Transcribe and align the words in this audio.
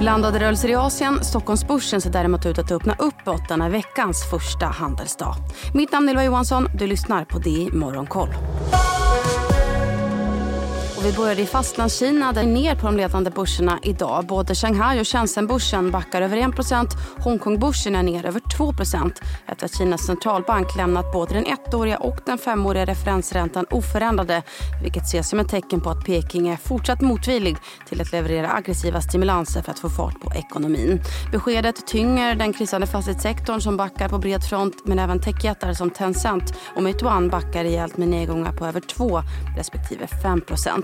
Blandade 0.00 0.40
rörelser 0.40 0.68
i 0.68 0.74
Asien. 0.74 1.24
Stockholmsbörsen 1.24 2.00
ser 2.00 2.10
däremot 2.10 2.46
ut 2.46 2.58
att 2.58 2.70
öppna 2.70 2.94
uppåt 2.98 3.48
denna 3.48 3.68
veckans 3.68 4.30
första 4.30 4.66
handelsdag. 4.66 5.34
Mitt 5.74 5.92
namn 5.92 6.08
är 6.08 6.12
Ylva 6.12 6.24
Johansson. 6.24 6.68
Du 6.74 6.86
lyssnar 6.86 7.24
på 7.24 7.38
DI 7.38 7.70
Morgonkoll. 7.72 8.28
Och 10.96 11.06
vi 11.06 11.12
börjar 11.12 11.40
i 11.40 11.46
Fastlandskina 11.46 12.32
där 12.32 12.44
ner 12.44 12.74
på 12.74 12.86
de 12.86 12.96
ledande 12.96 13.30
börserna 13.30 13.78
idag. 13.82 14.26
Både 14.26 14.54
Shanghai 14.54 15.00
och 15.00 15.08
Shenzhenbörsen 15.08 15.90
backar 15.90 16.22
över 16.22 16.36
1 16.36 16.50
Hongkongbörsen 17.18 17.94
är 17.94 18.02
ner 18.02 18.26
över 18.26 18.40
2 18.60 18.72
efter 19.46 19.66
att 19.66 19.74
Kinas 19.78 20.06
centralbank 20.06 20.76
lämnat 20.76 21.12
både 21.12 21.34
den 21.34 21.46
ettåriga 21.46 21.98
och 21.98 22.20
den 22.26 22.38
femåriga 22.38 22.84
referensräntan 22.84 23.66
oförändrade 23.70 24.42
vilket 24.82 25.02
ses 25.02 25.28
som 25.28 25.40
ett 25.40 25.48
tecken 25.48 25.80
på 25.80 25.90
att 25.90 26.04
Peking 26.04 26.48
är 26.48 26.56
fortsatt 26.56 27.00
motvillig 27.00 27.56
till 27.88 28.00
att 28.00 28.12
leverera 28.12 28.52
aggressiva 28.52 29.00
stimulanser 29.00 29.62
för 29.62 29.70
att 29.70 29.78
få 29.78 29.88
fart 29.88 30.20
på 30.20 30.32
ekonomin. 30.34 31.00
Beskedet 31.32 31.86
tynger 31.86 32.34
den 32.34 32.52
krisande 32.52 32.86
fastighetssektorn 32.86 33.60
som 33.60 33.76
backar 33.76 34.08
på 34.08 34.18
bred 34.18 34.44
front 34.44 34.74
men 34.84 34.98
även 34.98 35.20
techjättar 35.20 35.72
som 35.72 35.90
Tencent 35.90 36.54
och 36.76 36.82
Meituan 36.82 37.28
backar 37.28 37.64
rejält 37.64 37.96
med 37.96 38.08
nedgångar 38.08 38.52
på 38.52 38.66
över 38.66 38.80
2 38.80 39.22
respektive 39.56 40.06
5% 40.06 40.82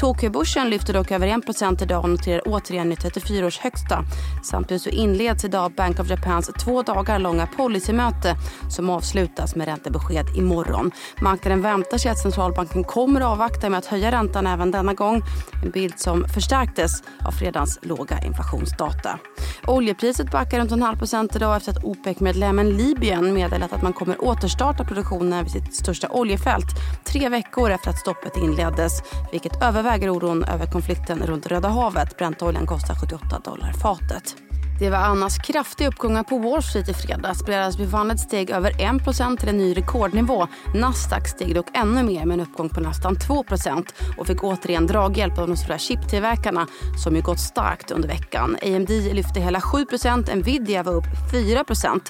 Tokyobörsen 0.00 0.70
lyfter 0.70 0.92
dock 0.92 1.10
över 1.10 1.26
1 1.72 1.82
idag 1.82 2.04
och 2.04 2.10
noterar 2.10 2.42
återigen 2.46 2.88
ny 2.88 2.96
34 2.96 3.46
års 3.46 3.58
högsta. 3.58 4.04
Samtidigt 4.44 4.82
så 4.82 4.88
inleds 4.88 5.44
idag 5.44 5.72
Bank 5.76 6.00
of 6.00 6.10
Japans 6.10 6.50
två 6.64 6.82
dagar 6.82 7.11
långa 7.18 7.46
policymöte 7.46 8.36
som 8.70 8.90
avslutas 8.90 9.56
med 9.56 9.66
räntebesked 9.66 10.36
imorgon. 10.36 10.90
Marknaden 11.20 11.62
väntar 11.62 11.98
sig 11.98 12.10
att 12.10 12.18
centralbanken 12.18 12.84
kommer 12.84 13.20
att 13.20 13.26
avvakta 13.26 13.70
med 13.70 13.78
att 13.78 13.86
höja 13.86 14.12
räntan 14.12 14.46
även 14.46 14.70
denna 14.70 14.94
gång. 14.94 15.22
En 15.64 15.70
bild 15.70 15.98
som 15.98 16.28
förstärktes 16.28 17.02
av 17.26 17.30
fredagens 17.30 17.78
låga 17.82 18.18
inflationsdata. 18.18 19.18
Oljepriset 19.66 20.30
backar 20.30 20.58
runt 20.60 20.72
en 20.72 20.82
halv 20.82 20.96
procent 20.96 21.36
idag 21.36 21.56
efter 21.56 21.72
att 21.72 21.84
OPEC-medlemmen 21.84 22.76
Libyen 22.76 23.34
meddelat 23.34 23.72
att 23.72 23.82
man 23.82 23.92
kommer 23.92 24.24
återstarta 24.24 24.84
produktionen 24.84 25.44
vid 25.44 25.52
sitt 25.52 25.74
största 25.74 26.08
oljefält 26.08 26.66
tre 27.04 27.28
veckor 27.28 27.70
efter 27.70 27.90
att 27.90 27.98
stoppet 27.98 28.36
inleddes 28.36 29.02
vilket 29.32 29.62
överväger 29.62 30.10
oron 30.10 30.44
över 30.44 30.66
konflikten 30.66 31.22
runt 31.26 31.46
Röda 31.46 31.68
havet. 31.68 32.16
Brentoljan 32.16 32.66
kostar 32.66 32.94
78 32.94 33.38
dollar 33.44 33.72
fatet. 33.72 34.51
Det 34.82 34.90
var 34.90 34.98
annars 34.98 35.38
kraftiga 35.38 35.88
uppgångar 35.88 36.22
på 36.22 36.38
Wall 36.38 36.62
Street 36.62 36.88
i 36.88 36.94
fredags. 36.94 37.44
Bredasbyfallet 37.44 38.20
steg 38.20 38.50
över 38.50 38.70
1 38.70 39.38
till 39.40 39.48
en 39.48 39.58
ny 39.58 39.74
rekordnivå. 39.74 40.46
Nasdaq 40.74 41.28
steg 41.28 41.54
dock 41.54 41.66
ännu 41.74 42.02
mer 42.02 42.26
med 42.26 42.34
en 42.34 42.40
uppgång 42.40 42.68
på 42.68 42.80
nästan 42.80 43.16
2% 43.16 43.86
och 44.18 44.26
fick 44.26 44.44
återigen 44.44 44.86
draghjälp 44.86 45.38
av 45.38 45.48
de 45.48 45.56
stora 45.56 45.78
chiptillverkarna 45.78 46.66
som 47.04 47.16
ju 47.16 47.22
gått 47.22 47.40
starkt 47.40 47.90
under 47.90 48.08
veckan. 48.08 48.56
AMD 48.62 48.90
lyfte 48.90 49.40
hela 49.40 49.58
7% 49.58 50.34
Nvidia 50.34 50.82
var 50.82 50.92
upp 50.92 51.06
4% 51.32 52.00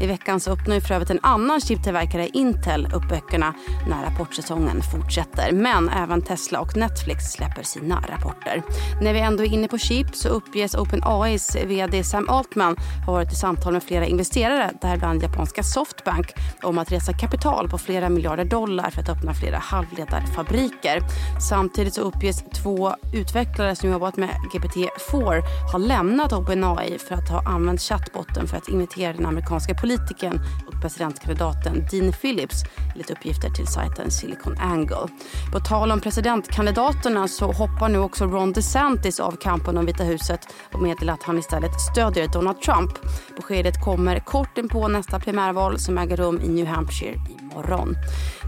I 0.00 0.06
veckan 0.06 0.40
så 0.40 0.50
öppnar 0.50 0.74
ju 0.74 0.80
för 0.80 0.94
övrigt 0.94 1.10
en 1.10 1.20
annan 1.22 1.60
chiptillverkare, 1.60 2.28
Intel, 2.28 2.86
upp 2.94 3.08
böckerna 3.08 3.54
när 3.88 4.10
rapportsäsongen 4.10 4.82
fortsätter. 4.92 5.52
Men 5.52 5.88
även 5.88 6.22
Tesla 6.22 6.60
och 6.60 6.76
Netflix 6.76 7.24
släpper 7.32 7.62
sina 7.62 8.04
rapporter. 8.08 8.62
När 9.02 9.12
vi 9.12 9.20
ändå 9.20 9.44
är 9.44 9.48
inne 9.48 9.68
på 9.68 9.78
chip 9.78 10.16
så 10.16 10.28
uppges 10.28 10.74
OpenAIs 10.74 11.56
vd 11.56 12.04
Sam 12.04 12.21
Altman 12.28 12.76
har 13.06 13.12
varit 13.12 13.32
i 13.32 13.36
samtal 13.36 13.72
med 13.72 13.82
flera 13.82 14.06
investerare, 14.06 14.70
däribland 14.80 15.22
japanska 15.22 15.62
Softbank, 15.62 16.26
om 16.62 16.78
att 16.78 16.92
resa 16.92 17.12
kapital 17.12 17.68
på 17.68 17.78
flera 17.78 18.08
miljarder 18.08 18.44
dollar 18.44 18.90
för 18.90 19.02
att 19.02 19.08
öppna 19.08 19.34
flera 19.34 19.58
halvledarfabriker. 19.58 21.02
Samtidigt 21.48 21.94
så 21.94 22.00
uppges 22.00 22.44
två 22.62 22.94
utvecklare 23.12 23.76
som 23.76 23.90
jobbat 23.90 24.16
med 24.16 24.30
GPT-4 24.52 25.42
ha 25.72 25.78
lämnat 25.78 26.32
OpenAI 26.32 26.98
för 26.98 27.14
att 27.14 27.28
ha 27.28 27.42
använt 27.46 27.80
chattbotten 27.80 28.48
för 28.48 28.56
att 28.56 28.68
imitera 28.68 29.12
den 29.12 29.26
amerikanska 29.26 29.74
politikern 29.74 30.40
och 30.66 30.82
presidentkandidaten 30.82 31.86
Dean 31.90 32.12
Phillips 32.12 32.64
enligt 32.92 33.10
uppgifter 33.10 33.50
till 33.50 33.66
sajten 33.66 34.10
Silicon 34.10 34.58
Angle. 34.58 35.08
På 35.52 35.60
tal 35.60 35.92
om 35.92 36.00
presidentkandidaterna 36.00 37.28
så 37.28 37.52
hoppar 37.52 37.88
nu 37.88 37.98
också 37.98 38.24
Ron 38.24 38.52
DeSantis 38.52 39.20
av 39.20 39.32
kampen 39.32 39.78
om 39.78 39.86
Vita 39.86 40.04
huset 40.04 40.40
och 40.72 40.82
meddelar 40.82 41.14
att 41.14 41.22
han 41.22 41.38
istället 41.38 41.80
stödjer 41.80 42.01
stödjer 42.02 42.28
Donald 42.28 42.60
Trump. 42.60 42.90
Beskedet 43.36 43.84
kommer 43.84 44.18
kort 44.18 44.58
inpå 44.58 44.88
nästa 44.88 45.20
primärval 45.20 45.78
som 45.78 45.98
äger 45.98 46.16
rum 46.16 46.40
i 46.44 46.48
New 46.48 46.66
Hampshire 46.66 47.14
imorgon. 47.40 47.96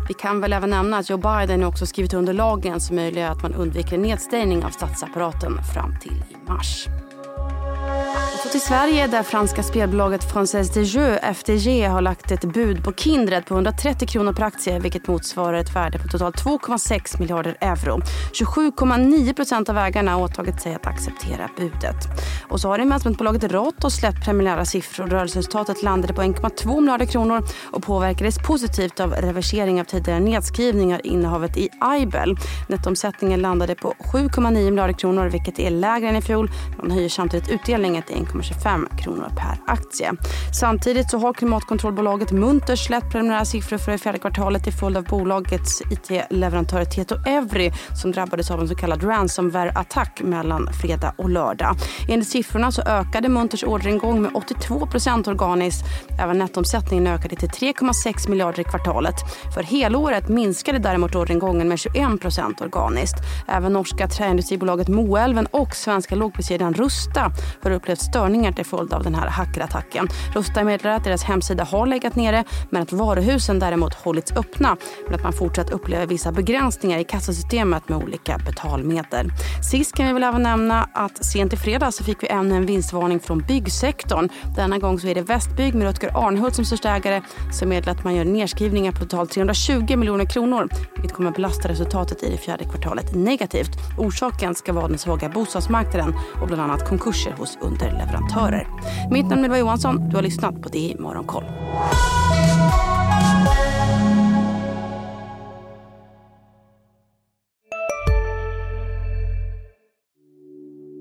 Vi 0.08 0.14
kan 0.14 0.40
väl 0.40 0.52
även 0.52 0.70
nämna 0.70 0.98
att 0.98 1.10
Joe 1.10 1.18
Biden 1.18 1.64
också 1.64 1.86
skrivit 1.86 2.14
under 2.14 2.32
lagen 2.32 2.80
som 2.80 2.96
möjliggör 2.96 3.30
att 3.30 3.42
man 3.42 3.54
undviker 3.54 3.98
nedstängning 3.98 4.64
av 4.64 4.70
statsapparaten 4.70 5.64
fram 5.74 5.98
till 6.00 6.24
i 6.30 6.48
mars. 6.48 6.86
Till 8.54 8.60
Sverige 8.60 9.06
där 9.06 9.22
franska 9.22 9.62
spelbolaget 9.62 10.32
Française 10.32 10.74
des 10.74 10.94
Jeux, 10.94 11.18
FDJ, 11.34 11.82
har 11.82 12.00
lagt 12.00 12.30
ett 12.30 12.44
bud 12.44 12.84
på 12.84 12.92
Kindred 12.92 13.46
på 13.46 13.54
130 13.54 14.08
kronor 14.08 14.32
per 14.32 14.42
aktie 14.42 14.78
vilket 14.78 15.06
motsvarar 15.06 15.58
ett 15.58 15.76
värde 15.76 15.98
på 15.98 16.08
totalt 16.08 16.44
2,6 16.44 17.20
miljarder 17.20 17.56
euro. 17.60 18.00
27,9 18.32 19.34
procent 19.34 19.68
av 19.68 19.78
ägarna 19.78 20.12
har 20.12 20.22
åtagit 20.22 20.62
sig 20.62 20.74
att 20.74 20.86
acceptera 20.86 21.50
budet. 21.56 21.96
Och 22.48 22.60
så 22.60 22.68
har 22.68 22.78
investmentbolaget 22.78 23.52
Ratos 23.52 23.94
släppt 23.94 24.24
preliminära 24.24 24.64
siffror. 24.64 25.06
Rörelseresultatet 25.06 25.82
landade 25.82 26.14
på 26.14 26.22
1,2 26.22 26.80
miljarder 26.80 27.06
kronor 27.06 27.42
och 27.72 27.82
påverkades 27.82 28.38
positivt 28.38 29.00
av 29.00 29.12
reversering 29.12 29.80
av 29.80 29.84
tidigare 29.84 30.20
nedskrivningar 30.20 31.06
innehavet 31.06 31.56
i 31.56 31.68
Aibel. 31.80 32.36
Nettomsättningen 32.68 33.40
landade 33.40 33.74
på 33.74 33.94
7,9 33.98 34.50
miljarder 34.50 34.94
kronor 34.94 35.26
vilket 35.26 35.58
är 35.58 35.70
lägre 35.70 36.08
än 36.08 36.16
i 36.16 36.22
fjol. 36.22 36.50
Man 36.78 36.90
höjer 36.90 37.08
samtidigt 37.08 37.48
utdelningen 37.48 38.02
till 38.02 38.16
1,25 38.16 38.43
kronor 38.98 39.32
per 39.36 39.72
aktie. 39.72 40.12
Samtidigt 40.60 41.10
så 41.10 41.18
har 41.18 41.32
klimatkontrollbolaget 41.32 42.32
Munters 42.32 42.84
släppt 42.86 43.12
preliminära 43.12 43.44
siffror 43.44 43.78
för 43.78 43.92
det 43.92 43.98
fjärde 43.98 44.18
kvartalet 44.18 44.64
till 44.64 44.72
följd 44.72 44.96
av 44.96 45.04
bolagets 45.04 45.82
it-leverantör 45.90 46.84
Tieto 46.84 47.16
Evry 47.26 47.72
som 48.02 48.12
drabbades 48.12 48.50
av 48.50 48.60
en 48.60 48.68
så 48.68 48.74
kallad 48.74 49.04
ransomware-attack 49.04 50.22
mellan 50.22 50.72
fredag 50.72 51.14
och 51.18 51.30
lördag. 51.30 51.76
Enligt 52.08 52.28
siffrorna 52.28 52.72
så 52.72 52.82
ökade 52.82 53.28
Munters 53.28 53.64
orderingång 53.64 54.22
med 54.22 54.30
82 54.34 54.88
organiskt. 55.26 55.84
Även 56.20 56.38
nettomsättningen 56.38 57.06
ökade 57.06 57.36
till 57.36 57.48
3,6 57.48 58.30
miljarder 58.30 58.60
i 58.60 58.64
kvartalet. 58.64 59.14
För 59.54 59.62
helåret 59.62 60.28
minskade 60.28 60.78
däremot 60.78 61.14
orderingången 61.14 61.68
med 61.68 61.78
21 61.78 62.60
organiskt. 62.60 63.16
Även 63.48 63.72
norska 63.72 64.08
träindustribolaget 64.08 64.88
Moelven 64.88 65.46
och 65.46 65.76
svenska 65.76 66.14
lågpriskedjan 66.14 66.74
Rusta 66.74 67.32
har 67.62 67.70
upplevt 67.70 68.00
störningar 68.00 68.33
till 68.34 68.66
följd 68.66 68.92
av 68.92 69.02
den 69.02 69.14
här 69.14 69.28
hackerattacken. 69.28 70.08
Rusta 70.34 70.64
meddelar 70.64 70.96
att 70.96 71.04
deras 71.04 71.22
hemsida 71.22 71.64
har 71.64 71.86
legat 71.86 72.16
nere 72.16 72.44
men 72.70 72.82
att 72.82 72.92
varuhusen 72.92 73.58
däremot 73.58 73.94
hållits 73.94 74.32
öppna 74.32 74.76
men 75.06 75.14
att 75.14 75.22
man 75.22 75.32
fortsatt 75.32 75.70
upplever 75.70 76.06
vissa 76.06 76.32
begränsningar 76.32 76.98
i 76.98 77.04
kassasystemet 77.04 77.88
med 77.88 77.98
olika 77.98 78.38
betalmedel. 78.38 79.30
Sist 79.70 79.94
kan 79.96 80.06
vi 80.06 80.12
väl 80.12 80.22
även 80.22 80.42
nämna 80.42 80.88
att 80.92 81.24
sent 81.24 81.52
i 81.52 81.56
fredags 81.56 81.96
så 81.96 82.04
fick 82.04 82.22
vi 82.22 82.28
ännu 82.28 82.56
en 82.56 82.66
vinstvarning 82.66 83.20
från 83.20 83.38
byggsektorn. 83.38 84.28
Denna 84.56 84.78
gång 84.78 85.00
så 85.00 85.06
är 85.06 85.14
det 85.14 85.22
Västbygg 85.22 85.74
med 85.74 85.86
Rutger 85.86 86.26
Arnhult 86.26 86.54
som 86.54 86.64
största 86.64 86.90
ägare 86.90 87.22
som 87.52 87.68
meddelar 87.68 87.92
att 87.92 88.04
man 88.04 88.14
gör 88.14 88.24
nedskrivningar 88.24 88.92
på 88.92 88.98
totalt 88.98 89.30
320 89.30 89.96
miljoner 89.96 90.24
kronor 90.24 90.68
vilket 90.94 91.12
kommer 91.12 91.30
att 91.30 91.36
belasta 91.36 91.68
resultatet 91.68 92.22
i 92.22 92.30
det 92.30 92.36
fjärde 92.36 92.64
kvartalet 92.64 93.14
negativt. 93.14 93.70
Orsaken 93.98 94.54
ska 94.54 94.72
vara 94.72 94.88
den 94.88 94.98
svaga 94.98 95.28
bostadsmarknaden 95.28 96.14
och 96.40 96.46
bland 96.46 96.62
annat 96.62 96.88
konkurser 96.88 97.32
hos 97.32 97.58
underleverantörer. 97.62 98.68
Mitt 99.10 99.28
namn 99.28 99.40
är 99.40 99.44
Ylva 99.44 99.58
Johansson. 99.58 100.08
Du 100.08 100.16
har 100.16 100.22
lyssnat 100.22 100.62
på 100.62 100.68
DI 100.68 100.96
Morgonkoll. 100.98 101.44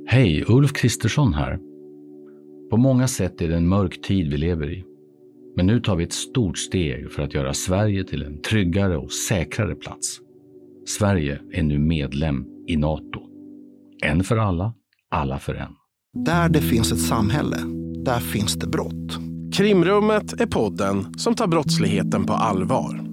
Hej, 0.07 0.44
Ulf 0.48 0.74
Kristersson 0.74 1.34
här. 1.34 1.60
På 2.69 2.78
många 2.78 3.07
sätt 3.07 3.42
är 3.42 3.48
det 3.48 3.56
en 3.56 3.68
mörk 3.68 4.01
tid 4.01 4.31
vi 4.31 4.38
lever 4.38 4.72
i. 4.72 4.84
Men 5.56 5.66
nu 5.66 5.80
tar 5.80 5.96
vi 5.96 6.04
ett 6.04 6.13
stort 6.13 6.57
steg 6.57 7.12
för 7.12 7.24
att 7.24 7.34
göra 7.34 7.54
Sverige 7.54 8.04
till 8.04 8.24
en 8.24 8.42
tryggare 8.42 8.98
och 8.98 9.12
säkrare 9.12 9.75
plats. 9.75 10.19
Sverige 10.86 11.39
är 11.51 11.63
nu 11.63 11.80
medlem 11.80 12.53
i 12.68 12.77
Nato. 12.77 13.21
En 14.06 14.24
för 14.24 14.38
alla, 14.38 14.74
alla 15.12 15.39
för 15.39 15.56
en. 15.56 15.71
Där 16.25 16.50
det 16.50 16.62
finns 16.62 16.92
ett 16.92 17.01
samhälle, 17.01 17.57
där 18.06 18.19
finns 18.19 18.54
det 18.54 18.68
brott. 18.68 19.19
Krimrummet 19.54 20.42
är 20.42 20.45
podden 20.45 21.13
som 21.18 21.36
tar 21.36 21.48
brottsligheten 21.48 22.25
på 22.25 22.33
allvar. 22.33 23.12